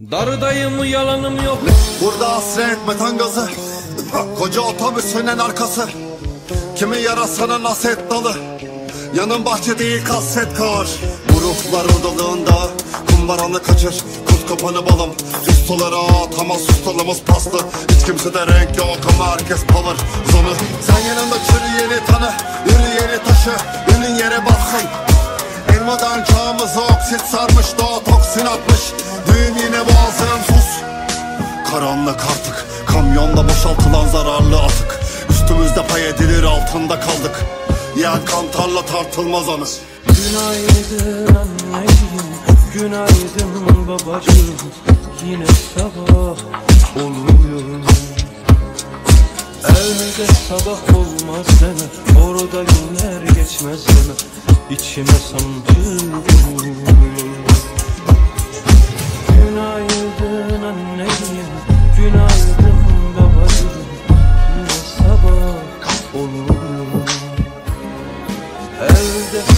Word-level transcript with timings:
Darıdayım 0.00 0.84
yalanım 0.84 1.44
yok. 1.44 1.58
Burada 2.00 2.32
hasret 2.32 2.78
metan 2.88 3.18
gazı. 3.18 3.50
Koca 4.38 4.60
otobüsünün 4.60 5.38
arkası. 5.38 5.88
Kimin 6.76 6.98
yarasının 6.98 7.64
naset 7.64 8.10
dalı. 8.10 8.34
Yanın 9.14 9.44
bahçe 9.44 9.78
değil 9.78 10.04
kasvet 10.04 10.54
kar. 10.54 10.88
Bu 11.28 11.40
ruhlar 11.40 11.84
odalığında 11.84 12.68
Kumbaranı 13.10 13.62
kaçır. 13.62 13.94
Kuz 14.28 14.46
kapanı 14.48 14.86
balım. 14.86 15.10
Ustalara 15.48 15.96
atamaz 15.96 16.60
ustalımız 16.68 17.22
paslı 17.26 17.58
Hiç 17.90 18.06
kimse 18.06 18.34
de 18.34 18.46
renk 18.46 18.76
yok 18.76 18.98
ama 19.14 19.32
herkes 19.32 19.64
palır 19.64 19.96
Zonu 20.32 20.54
Sen 20.82 20.98
yanında 21.08 21.36
çürüyeni 21.46 22.06
tanı. 22.06 22.32
Yürüyeni 22.66 23.22
taşı 23.24 23.50
Ünün 23.96 24.14
yere 24.14 24.44
bassın 24.46 24.88
Elmadan 25.74 26.24
çağımıza 26.24 26.80
oksit 26.80 27.20
sarmış 27.20 27.66
Doğa 27.78 28.04
toksin 28.04 28.46
atmış 28.46 28.80
Karanlık 31.74 32.20
artık. 32.20 32.66
Kamyonla 32.86 33.48
boşaltılan 33.48 34.08
zararlı 34.08 34.60
atık. 34.60 35.00
Üstümüzde 35.30 35.86
pay 35.86 36.08
edilir 36.08 36.42
altında 36.42 37.00
kaldık. 37.00 37.44
Yer 37.98 38.26
kantarla 38.26 38.86
tartılmaz 38.86 39.48
anı. 39.48 39.64
Günaydın 40.06 41.34
anneciğim 41.34 42.24
Günaydın 42.74 43.88
babacığım. 43.88 44.56
Yine 45.26 45.46
sabah 45.46 46.36
oluyor. 46.96 47.80
Evde 49.64 50.26
sabah 50.48 50.96
olmaz 50.96 51.46
deme 51.60 52.20
Orada 52.26 52.62
günler 52.62 53.22
geçmez 53.22 53.86
deme 53.86 54.14
İçime 54.70 55.06
sancı 55.06 56.06
vuruyor 56.50 57.53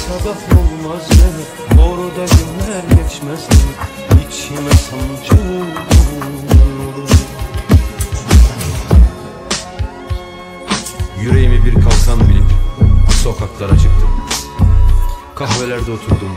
sabah 0.09 0.59
olmaz 0.59 1.09
deme 1.11 1.83
Orada 1.83 2.25
günler 2.25 3.03
geçmez 3.03 3.41
deme 3.51 3.97
İçime 4.29 4.71
sancı. 4.71 5.43
Yüreğimi 11.21 11.65
bir 11.65 11.75
kalkan 11.75 12.29
bilip 12.29 12.45
sokaklara 13.23 13.79
çıktım. 13.79 14.11
Kahvelerde 15.34 15.93
oturdum, 15.93 16.33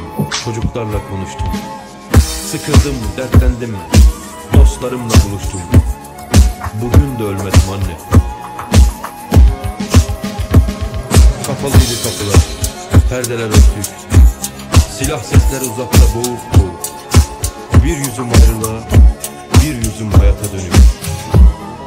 çocuklarla 0.45 0.97
konuştum. 1.09 1.47
Sıkıldım, 2.51 2.95
dertlendim, 3.17 3.75
dostlarımla 4.53 5.13
buluştum. 5.29 5.61
Bugün 6.81 7.19
de 7.19 7.23
ölmedim 7.23 7.69
anne. 7.73 7.97
Kapalıydı 11.47 12.03
kapılar, 12.03 12.43
perdeler 13.09 13.47
örtük. 13.47 13.85
Silah 14.97 15.23
sesleri 15.23 15.63
uzakta 15.63 16.15
boğuk 16.15 16.39
boğuk. 16.57 16.81
Bir 17.83 17.97
yüzüm 17.97 18.25
ayrılığa, 18.25 18.79
bir 19.63 19.75
yüzüm 19.75 20.11
hayata 20.11 20.51
dönük. 20.51 20.73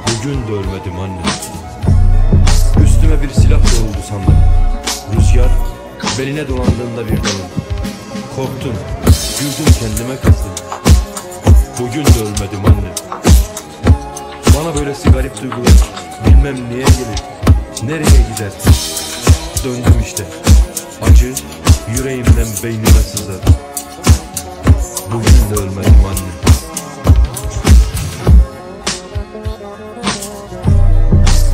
Bugün 0.07 0.47
de 0.47 0.53
ölmedim 0.53 1.01
anne. 1.01 1.21
Üstüme 2.85 3.23
bir 3.23 3.31
silah 3.31 3.59
doğruldu 3.59 4.03
sandım. 4.09 4.35
Rüzgar 5.17 5.51
beline 6.19 6.49
dolandığında 6.49 7.07
bir 7.07 7.17
dalın. 7.17 7.51
Korktum, 8.37 8.75
güldüm 9.41 9.73
kendime 9.81 10.17
kızdım. 10.17 10.53
Bugün 11.79 12.05
de 12.05 12.21
ölmedim 12.21 12.65
anne. 12.67 12.93
Bana 14.57 14.75
böylesi 14.75 15.11
garip 15.11 15.43
duygular 15.43 15.73
bilmem 16.27 16.57
niye 16.71 16.85
gelir, 16.85 17.23
nereye 17.83 18.23
gider. 18.33 18.53
Döndüm 19.65 20.03
işte, 20.05 20.25
acı 21.03 21.35
yüreğimden 21.97 22.47
beynime 22.63 22.87
sızar. 22.87 23.37
Bugün 25.13 25.57
de 25.57 25.63
ölmedim 25.63 25.95
anne. 26.09 26.33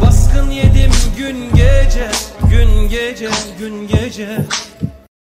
Baskın 0.03 0.51
yedim 0.51 0.93
gün 1.19 1.51
gece 1.55 2.11
Gün 2.51 2.89
gece 2.89 3.29
gün 3.59 3.89
gece 3.89 4.39